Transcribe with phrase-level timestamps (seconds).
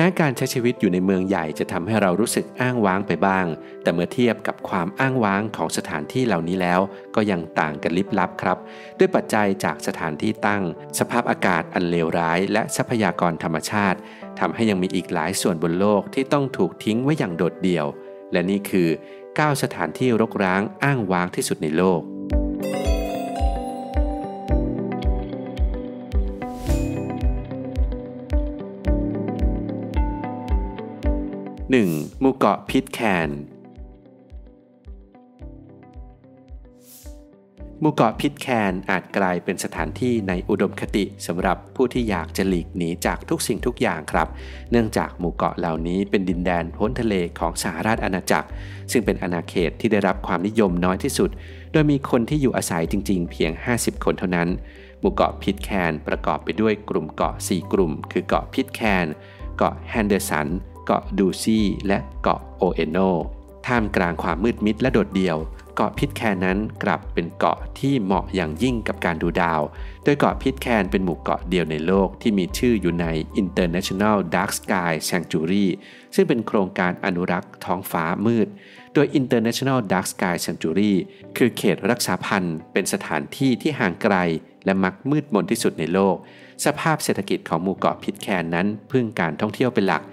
[0.00, 3.46] แม้การใช้ชีวิตอยู่ในเมืองใหญ่จะทำให้เรารู้สึกอ้างว้างไปบ้าง
[3.82, 6.80] แต่เมื่อเทียบกับความอ้างว้างของสถานที่เหล่านี้แล้ว
[7.14, 8.58] ก็ยังต่างกันลิบลับครับ
[8.98, 10.62] ด้วยปัจจัยจากสถานที่ตั้ง
[10.98, 13.98] สภาพอากาศอันเลวร้าย และทรัพยากรธรรมชาติ
[14.40, 17.86] ทำให้ยังมีอีกหลายส่วนบนโลกที่ต้องถูกทิ้งไว้อย่างโดดเดี่ยว
[18.32, 18.88] และนี่คือ
[19.26, 22.02] 9 สถานที่รกร้างอ้างว้างที่สุดในโลก
[31.86, 32.20] 1.
[32.20, 33.30] หมู่เกาะพิทแคน
[37.80, 44.28] หมู่เกาะพิทแคนอาจกลายเป็นสถานที่ในอุดมคติสำหรับผู้ที่อยากจะหลีกหนีจากทุกสิ่งทุกอย่างครับ
[44.70, 48.48] เนื่องจากหมู่เกาะเหล่านี้เป็นดินแดนพ้นทะเลของสหราชอาณาจักร
[48.92, 51.30] ซึ่งเป็นอาณาเขตที่ได้รับความนิยมน้อยที่สุด
[51.72, 54.48] โดยมีคนที่อยู่อาศัยจริง ๆ เพียง 50 คนเท่านั้น
[55.00, 59.06] หมู่เกาะพิทแคนประกอบไปด้วยกลุ่มเกาะ 4 กลุ่ม คือเกาะพิทแคน
[59.56, 60.48] เกาะแฮนเดอร์สัน
[60.90, 62.98] เกาะดูซี่และเกาะโอเอโน
[63.66, 65.36] ท่ามกลางความมืดมิดและโดดเดี่ยว
[65.74, 69.60] เกาะพิทแคนนั้นกลับเป็นเกาะที่เหมาะอย่างยิ่งกับการดูดาว
[70.04, 73.06] โดยเกาะพิทแคนเป็นหมู่เกาะเดียวในโลกที่มีชื่ออยู่ใน
[73.42, 75.66] International Dark Sky Sanctuary
[76.14, 78.48] ซึ่งเป็นโครงการอนุรักษ์ท้องฟ้ามืด
[78.94, 80.92] โดย International Dark Sky Sanctuary
[81.36, 84.16] คือเขตรักษาพันธุ์ เป็นสถานที่ที่ห่างไกล
[84.64, 86.16] และมักมืดมนที่สุดในโลก
[86.64, 90.04] สภาพเศรษฐกิจของหมู่เกาะพิทแคนนั้นพึ่งการท่องเที่ยวเป็นหลัก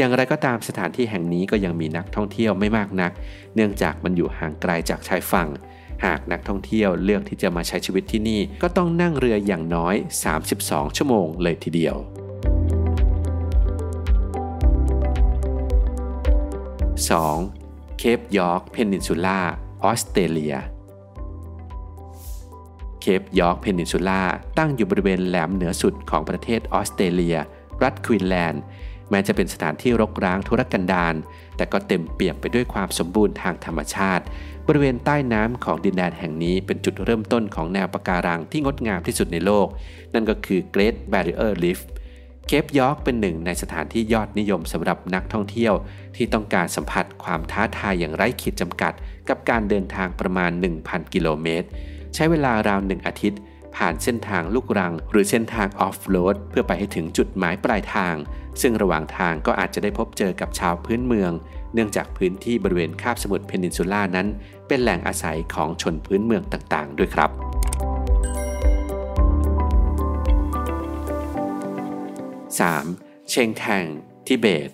[0.00, 3.12] อย่างไรก็ตามสถานที่แห่งนี้ก็ยังมีนักท่องเที่ยวไม่มากนัก
[3.54, 5.48] เนื่องจากมันอยู่ห่างไกลจากชายฝั่ง
[6.04, 9.94] หากนักท่องเที่ยวเลือกที่จะมาใช้ชีวิตที่นี่ ก็ต้องนั่งเรืออย่างน้อย
[10.46, 11.96] 32 ชั่วโมงเลยทีเดียว
[17.16, 17.98] 2.
[17.98, 19.40] เคปยอร์กเพนินซูล่า
[19.84, 20.56] ออสเตรเลีย
[23.00, 24.22] เคปยอร์กเพนินซูล่า
[24.58, 27.36] ตั้งอยู่บริเวณแหลมเหนือสุดของประเทศออสเตรเลีย
[27.82, 28.62] รัฐควีนแลนด์
[29.10, 31.14] แม้จะเป็นสถานที่รกร้างทุรกันดาร
[31.56, 34.24] แต่ก็เต็มเปี่ยมไปด้วยความสมบูรณ์ทางธรรมชาติ
[34.66, 39.66] บริเวณใต้น้ำของดินแดนแห่งนี้เป็นจุดเริ่มต้นของแนวปะการังที่งดงามที่สุดในโลก
[40.14, 41.80] นั่นก็คือ Great Barrier Reef
[42.46, 45.74] เคปยอร์กเป็นหนึ่งในสถานที่ยอดนิยมสำหรับนักท่องเที่ยว
[46.16, 48.92] ที่ต้องการสัมผัสความท้าทายอย่างไร้ขีดจำกัด
[49.28, 50.50] กับการเดินทางประมาณ
[50.82, 51.68] 1,000 กิโลเมตร
[52.14, 53.40] ใช้เวลาราวหนึ่งอาทิตย์
[53.78, 58.14] ผ่านเส้นทางลูกรัง หรือเส้นทางออฟโรดเพื่อไปให้ถึงจุดหมายปลายทาง
[58.60, 61.32] ซึ่งระหว่างทางก็อาจจะได้พบเจอกับชาวพื้นเมือง
[61.74, 64.26] เนื่องจากพื้นที่บริเวณคาบสมุทรเพนินซูล่านั้น
[64.68, 67.30] เป็นแหล่งอาศัยของชนพื้นเมืองต่างๆ ด้วยครับ
[72.50, 73.30] 3.
[73.30, 73.84] เชงแทง
[74.26, 74.70] ทิเบต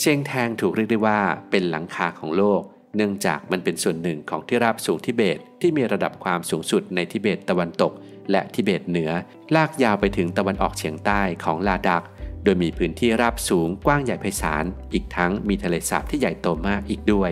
[0.00, 1.20] เชงแทงถูกเรียกได้ว่า
[1.50, 2.62] เป็นหลังคาของโลก
[2.96, 7.92] เนื่องจากมันเป็นส่วนหนึ่งของที่ราบสูงทิเบตที่มีระดับความสูงสุดในทิเบตตะวันตก
[8.30, 9.10] และทิเบตเหนือ
[9.54, 12.04] ลากยาวไปถึงตะวันออกเฉียงใต้ของลาดัก
[12.44, 17.30] โดยมีพื้นที่ราบสูงกว้างใหญ่ไพศาล อีกทั้งมีทะเลสาบที่ใหญ่โตมากอีกด้วย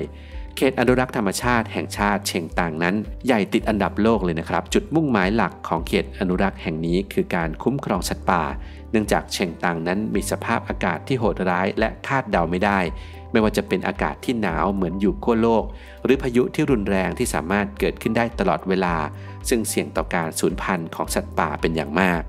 [0.56, 2.94] เขตอนุรักษ์ธรรมชาติแห่งชาติเชียงต่างนั้น
[3.26, 8.42] ใหญ่ติดอันดับโลกเลยนะครับ จุดมุ่งหมายหลักของเขตอนุรักษ์แห่งนี้คือการคุ้มครองสัตว์ป่า
[8.90, 12.78] เนื่องจากเชียงต่างนั้นมีสภาพอากาศที่โหดร้ายและคาดเดาไม่ได้
[13.30, 15.64] ไม่ว่าจะเป็นอากาศที่หนาวเหมือนอยู่ขั้วโลก
[16.04, 18.96] หรือพายุที่รุนแรงที่สามารถเกิดขึ้นได้ตลอดเวลา
[19.48, 22.22] ซึ่งเสี่ยงต่อการสูญพันธุ์ของสัตว์ป่าเป็นอย่างมาก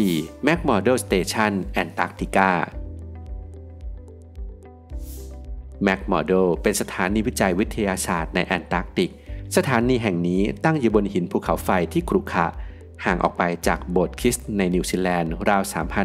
[0.00, 0.46] 4.
[0.46, 2.50] McMurdo Station แอนตาร์กติกา
[5.86, 9.10] McMurdo เป็นสถานีวิจัยวิทยาศาสตร์ในแอนตาร์กติก
[9.56, 12.46] สถานีแห่งนี้ตั้งอยู่บนหินภูเขาไฟที่ครุขระ
[13.04, 15.62] ห่างออกไปจากโบสถ์คริสต์ในนิวซีแลนด์ราว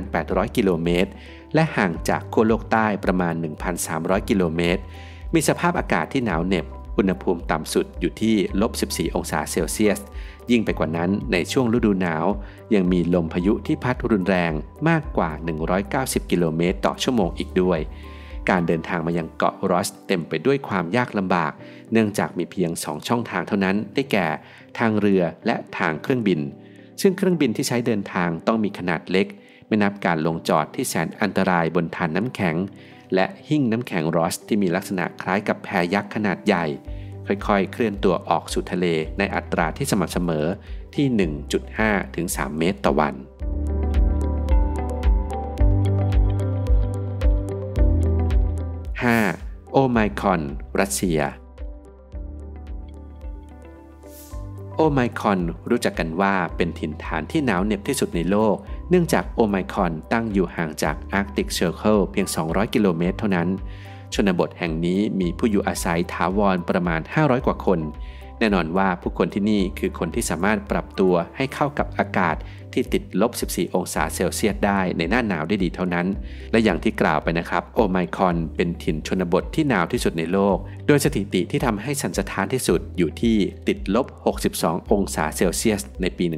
[0.07, 1.11] 3,800 กิโลเมตร
[1.53, 3.33] และห่างจากขั้วโลกใต้ประมาณ
[3.81, 4.81] 1,300 กิโลเมตร
[5.33, 6.65] มีสภาพอากาศที่หนาวเหน็บ
[6.97, 9.99] อุณหภูมิต่ำสุดอยู่ที่ลบ 14 องศาเซลเซียส
[10.51, 12.25] ยิ่งไปกว่านั้นในช่วงฤดูหนาว
[12.73, 14.51] ยังมีลมพายุที่พัดรุนแรง
[14.89, 15.31] มากกว่า
[15.81, 17.79] 190 กิโลเมตรต่อชั่วโมงอีกด้วย
[18.49, 21.51] การเดินทางมายังเกาะรอสเต็มไปด้วยความยากลำบาก
[21.91, 24.27] เนื่องจากมีเพียง 2 ช่องทางเท่านั้น ได้แก่
[24.79, 26.39] ทางเรือและทางเครื่องบิน
[27.01, 29.27] ซึ่งเครื่องบินที่ใช้เดินทางต้องมีขนาดเล็ก
[29.67, 32.55] ไม่นับการลงจอดที่แสนอันตรายบนฐานน้ำแข็ง
[33.15, 36.65] และหิ้งน้ำแข็งรอสที่มีลักษณะคล้ายกับแพยักษ์ขนาดใหญ่
[37.27, 38.85] ค่อยๆ เคลื่อนตัวออกสู่ทะเล
[39.19, 40.45] ในอัตราที่สม่ำเสมอ
[40.95, 41.05] ที่
[41.61, 43.13] 1.5 ถึง 3 เมตรต่อวัน
[49.77, 50.41] โอไมคอน
[50.79, 51.19] รัสเซีย
[54.75, 55.39] โอไมคอน
[55.69, 58.55] รู้จักกันว่าเป็นถิ่นฐานที่หนาวเหน็บที่สุดในโลก
[58.89, 63.47] เนื่องจากโอไมคอนตั้งอยู่ห่างจาก Arctic Circle เพียง 200 กิโลเมตรเท่านั้น
[64.13, 67.79] ชนบทแห่งนี้มีผู้อยู่อาศัยถาวรประมาณ 500 กว่าคน
[68.39, 72.35] แน่นอนว่าผู้คนที่นี่คือคนที่สามารถปรับตัวให้เข้ากับอากาศ
[72.73, 76.07] ที่ติดลบ 14 องศาเซลเซียสได้ในหน้าหนาวได้ดีเท่านั้น
[76.51, 83.37] และอย่างที่กล่าวไปนะครับ โอไมคอนเป็นถิ่นชนบทที่หนาวที่สุดในโลก โดยสถิติที่ทำให้สันสถานที่สุดอยู่ที่
[83.67, 84.05] ติดลบ
[84.49, 86.35] 62 องศาเซลเซียส ในปี 1933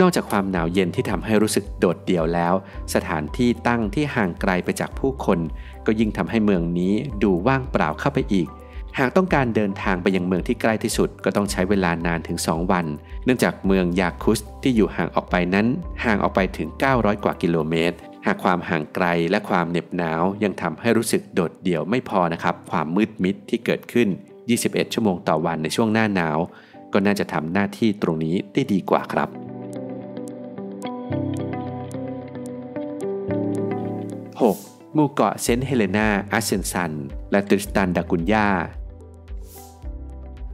[0.00, 2.54] นอกจากความหนาวเย็นที่ทำให้รู้สึกโดดเดี่ยวแล้ว
[2.94, 5.38] สถานที่ตั้งที่ห่างไกลไปจากผู้คน
[5.86, 6.92] ก็ยิ่งทำให้เมืองนี้
[7.22, 8.48] ดูว่างเปล่าเข้าไปอีก
[9.00, 12.86] หากต้องการเดินทางไปยังเมืองที่ใกล้ที่สุดก็ต้องใช้เวลานานถึง 2 วัน
[13.24, 15.66] เนื่องจากเมืองยาคุสที่อยู่ห่างออกไปนั้น
[16.04, 17.96] ห่างออกไปถึง 900 กว่ากิโลเมตร
[18.26, 24.08] หากความห่างไกลและความเหน็บหนาว ยังทำให้รู้สึกโดดเดี่ยวไม่พอนะครับ ความมืดมิดที่เกิดขึ้น
[24.50, 26.38] 21 ชั่วโมงต่อวันในช่วงหน้าหนาว
[26.92, 29.28] ก็น่าจะทำหน้าที่ตรงนี้ได้ดีกว่าครับ
[34.46, 34.94] 6.
[34.94, 36.92] หมู่เกาะเซนต์เฮเลนาอัสเซนชัน
[37.30, 38.48] และตริสตันดากุนยา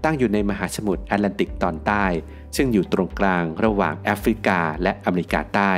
[0.05, 2.05] ตั้งอยู่ในมหาสมุทรแอตแลนติกตอนใต้
[2.57, 5.73] ซึ่งอยู่ตรงกลางระหว่างแอฟริกาและอเมริกาใต้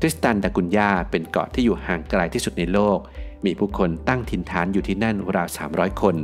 [0.00, 2.98] ทริสตันดากุนยาเป็นเกาะที่อยู่ห่างไกลที่สุดในโลก
[3.44, 6.16] มีผู้คนตั้งถิ่นฐานอยู่ที่นั่นราว 300 คน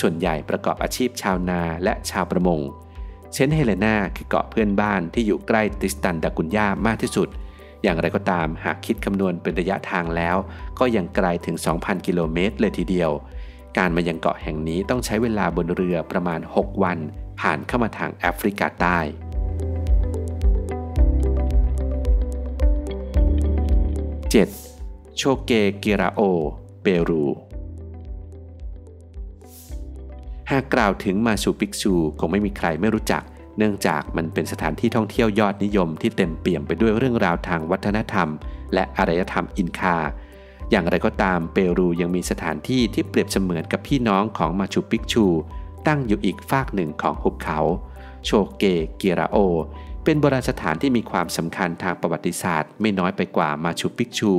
[0.00, 2.60] ส่วนใหญ่ประกอบอาชีพชาวนาและชาวประมง
[3.32, 7.28] เซนต์เฮเลนาคือเกาะเพื่อนบ้านที่อยู่ใกล้ทริสตันดากุนยามากที่สุด
[7.82, 10.36] อย่างไรก็ตามหากคิดคำนวณเป็นระยะทางแล้ว
[10.78, 13.10] ก็ยังไกลถึง 2,000 กิโลเมตรเลยทีเดียว
[13.76, 16.98] การมายังเกาะแห่งนี้ต้องใช้เวลาบนเรือประมาณ 6 วัน
[17.40, 18.98] ผ่านเข้ามาทางแอฟริกาใต้
[24.42, 25.16] 7.
[25.16, 26.20] โชเกเกราโอ
[26.82, 27.24] เปรู
[30.50, 33.22] หากกล่าวถึงมาชูปิกซูคงไม่มีใครไม่รู้จัก
[33.58, 38.28] เนื่องจากมันเป็นสถานที่ท่องเที่ยวยอดนิยมที่เต็มเปี่ยมไปด้วยเรื่องราวทางวัฒนธรรม
[38.74, 39.96] และอารยธรรมอินคา
[40.70, 45.26] อย่างไรก็ตามเปรูยังมีสถานที่ที่เปรียบเสมือนกับพี่น้องของมาชูปิกชู
[45.86, 47.58] ตั้งอยู่อีกฝากหนึ่งของหุบเขา
[48.24, 48.64] โชเก
[48.96, 49.36] เกียราโอ
[50.04, 54.32] เป็นโบราณสถานที่มีความสำคัญทางประวัติศาสตร์ ไม่น้อยไปกว่ามาชูปิกชู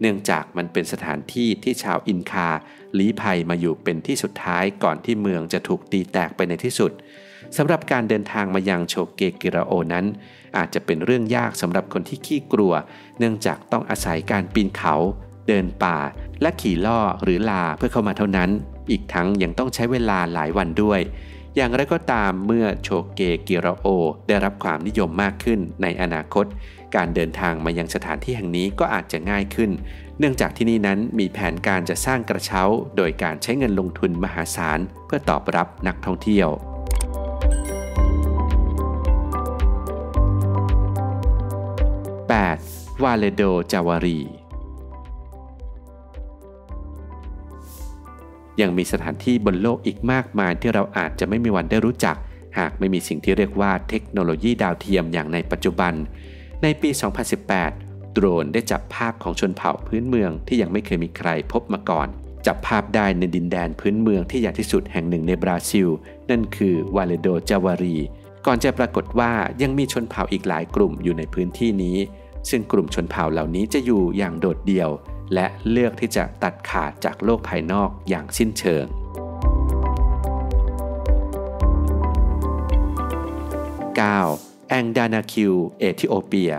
[0.00, 2.48] เนื่องจากมันเป็นสถานที่ที่ชาวอินคา
[2.98, 6.92] ลี้ภัยมาอยู่เป็นที่สุดท้ายก่อนที่เมืองจะถูกตีแตกไปในที่สุด
[7.56, 10.06] สำหรับการเดินทางมายังโชเกกิราโอนั้น
[10.56, 12.72] อาจจะเป็นเรื่องยากสำหรับคนที่ขี้กลัว
[13.18, 14.94] เนื่องจากต้องอาศัยการปีนเขา
[15.50, 15.98] เดินป่า
[16.42, 18.50] และขี่ล่อหรือลาเพื่อเข้ามาเท่านั้น
[18.90, 21.00] อีกทั้งยังต้องใช้เวลาหลายวันด้วย
[21.56, 23.86] อย่างไรก็ตามเมื่อโชเกกิราโอ
[24.28, 26.46] ได้รับความนิยมมากขึ้นในอนาคต
[26.94, 29.70] การเดินทางมายังสถานที่แห่งนี้ก็อาจจะง่ายขึ้น
[30.18, 32.62] เนื่องจากที่นี่นั้นมีแผนการจะสร้างกระเช้า
[32.96, 36.48] โดยการใช้เงินลงทุนมหาศาลเพื่อตอบรับนักท่องเที่ยว
[42.40, 43.02] 8.
[43.02, 43.42] วาเลโด
[43.72, 44.20] จาวารี
[48.60, 52.16] ยังมีสถานที่บนโลกอีกมากมายที่เราอาจจะไม่มีวันได้รู้จัก
[52.58, 55.92] หากไม่มีสิ่งที่เรียกว่าเทคโนโลยีดาวเทียมอย่างในปัจจุบัน
[56.62, 56.90] ในปี
[57.52, 62.08] 2018 โดรนได้จับภาพของชนเผ่าพื้นเมืองที่ยังไม่เคยมีใครพบมาก่อน
[62.46, 65.88] จับภาพได้ในดินแดนพื้นเมืองที่ใหญ่ที่สุดแห่งหนึ่งในบราซิล
[66.30, 67.96] นั่นคือวาเลโดจาวารี
[68.46, 71.96] ก่อนจะปรากฏว่ายังมีชนเผ่าอีกหลายกลุ่มอยู่ในพื้นที่นี้
[72.50, 74.90] ซึ่งกลุ่มชนเผ่าเหล่านี้จะอยู่อย่างโดดเดี่ยว
[75.34, 78.84] และเลือกที่จะตัดขาดจากโลกภายนอกอย่างสิ้นเชิง
[83.98, 84.68] 9.
[84.68, 86.54] แองดานาคิว เอธิโอเปีย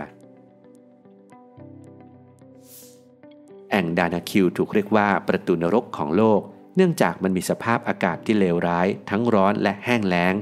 [3.70, 6.40] แองดานาคิวถูกเรียกว่าประตูนรกของโลก
[6.76, 10.34] เนื่องจากมันมีสภาพอากาศที่เลวร้าย ทั้งร้อนและแห้งแล้ง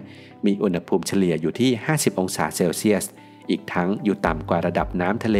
[0.46, 3.04] มีอุณหภูมิเฉลี่ยอยู่ที่ 50 องศาเซลเซียส
[3.50, 5.38] อีกทั้งอยู่ต่ำกว่าระดับน้ำทะเล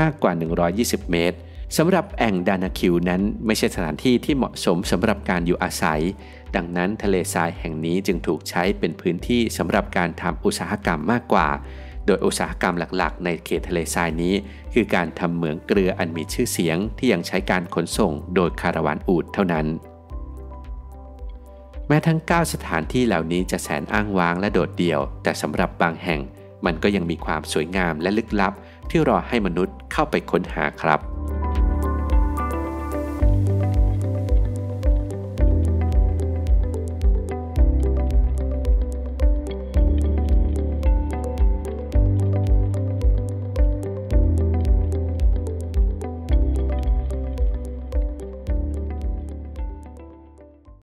[0.00, 0.32] มากกว่า
[0.72, 1.38] 120 เมตร
[1.78, 6.00] สำหรับแอ่งดานาคิวนั้นไม่ใช่สถานที่ที่เหมาะสมสำหรับการอยู่อาศัย
[6.56, 11.48] ดังนั้นทะเลทรายแห่งนี้จึงถูกใช้เป็นพื้นที่สำหรับการทำอุตสาหกรรมมากกว่า
[12.06, 14.34] โดยอุตสาหกรรมหลักๆ ในเขตทะเลทรายนี้
[14.74, 19.66] คือการทำเหมืองเกลืออันมีชื่อเสียงที่ยังใช้การขนส่งโดยคาราวานอูดเท่านั้น
[21.88, 26.20] แม้ทั้ง 9 สถานที่เหล่านี้จะแสนอ้างว้างและโดดเดี่ยว แต่สำหรับบางแห่ง
[26.64, 28.52] มันก็ยังมีความสวยงามและลึกลับ
[28.90, 31.13] ที่รอให้มนุษย์เข้าไปค้นหาครับ